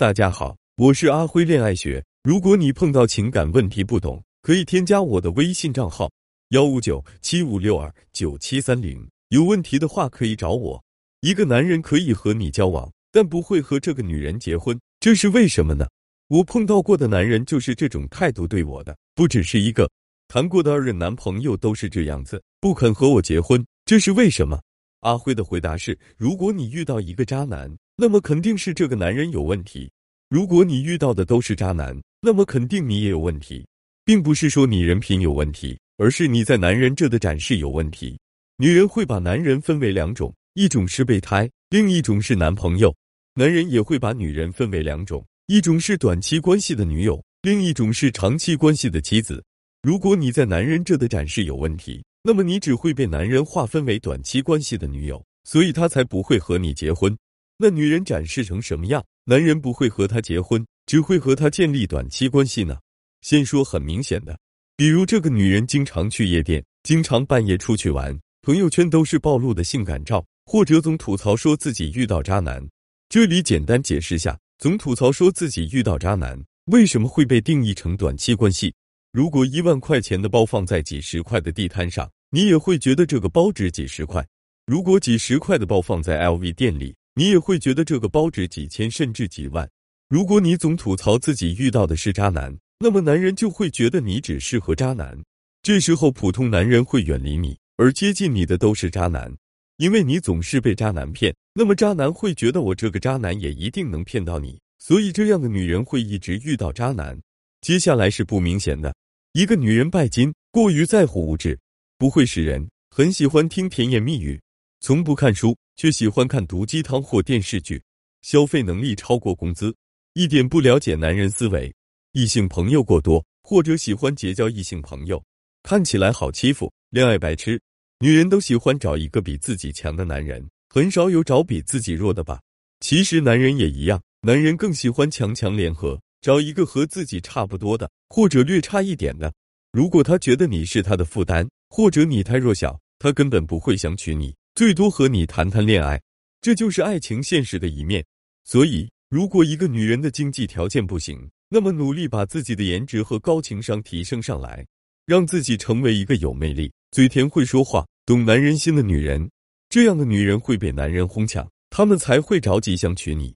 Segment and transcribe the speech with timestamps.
[0.00, 2.02] 大家好，我是阿辉恋爱学。
[2.22, 6.10] 如果你碰到情感问题不懂，可以添加我的微信账号
[6.52, 9.06] 幺五九七五六二九七三零。
[9.28, 10.82] 有问题的话可以找我。
[11.20, 15.86] 一个男人可以和你交往，但不会和这个女人结婚，这是为什么呢？
[16.28, 19.86] 我碰到过的男人就是这种态度对我的，不只是一个，
[20.28, 24.58] 谈过的二任男朋友都是这样子，不肯和我结婚，这是为什么？
[25.00, 27.70] 阿辉的回答是：如果你遇到一个渣男。
[28.02, 29.90] 那么肯定是这个男人有问题。
[30.30, 33.66] 如果你遇到的都是渣男，那么肯定你也有问题，
[34.06, 38.18] 并不是说你人品有问题，而是你在男人这的展示有问题。
[38.56, 42.90] 女人会把男人分为两种，一种是备胎，另一种是男朋友。
[43.34, 49.44] 男人也会把女人分为两种，一种是短期关系的女友，另一种是长期关系的妻子。
[49.82, 57.14] 如果你在男人这的展示有问题，那么你只会被男人划分为短期关系的女友，所以他才不会和你结婚。
[57.62, 62.78] 那女人展示成什么样，男人不会和她结婚，只会和她建立短期关系呢？
[63.20, 64.38] 先说很明显的，
[64.78, 72.66] 比如这个女人经常去夜店，经常半夜出去玩，朋友圈都是暴露的性感照，或者总吐槽说自己遇到渣男。
[73.10, 78.72] 这里简单解释下，总吐槽说自己遇到渣男，为什么会被定义成短期关系？
[79.12, 84.22] 如果一万块钱的包放在几十块的地摊上，你也会觉得这个包值几十块；
[84.64, 89.68] 如果几十块的包放在 LV 店里，你也会觉得这个包值几千甚至几万。
[90.08, 95.18] 如果你总吐槽自己遇到的是渣男，那么男人就会觉得你只适合渣男。
[95.62, 99.36] 这时候普通男人会远离你，而接近你的都是渣男，
[99.76, 101.34] 因为你总是被渣男骗。
[101.52, 107.20] 那么渣男会觉得我这个渣男也一定能骗到你，所以这样的女人会一直遇到渣男。
[107.60, 108.94] 接下来是不明显的，
[109.32, 111.58] 一个女人拜金，过于在乎物质，
[111.98, 114.40] 不会识人，很喜欢听甜言蜜语，
[114.80, 115.56] 从不看书。
[115.80, 117.82] 却喜欢看毒鸡汤或电视剧，
[118.20, 119.74] 消费能力超过工资，
[120.12, 121.74] 一点不了解男人思维，
[122.12, 125.24] 异性朋友过多，或者喜欢结交异性朋友，
[125.62, 127.58] 看起来好欺负，恋爱白痴。
[128.00, 132.42] 女人都喜欢找一个比自己强的男人，很少有找比自己弱的吧？
[132.80, 139.32] 其实男人也一样，男人更喜欢强强联合，找一个和自己差不多的，或者略差一点的。
[139.72, 144.34] 如果他觉得你是他的负担，或者你太弱小，他根本不会想娶你。
[144.54, 146.00] 最多和你谈谈恋爱，
[146.40, 148.04] 这就是爱情现实的一面。
[148.44, 154.66] 所以，如果一个女人的经济条件不行，那么努力把自己的颜值和高情商提升上来，
[155.06, 159.30] 让自己成为一个有魅力、嘴甜、会说话、懂男人心的女人。
[159.68, 163.34] 这样的女人会被男人哄抢，他们才会着急想娶你。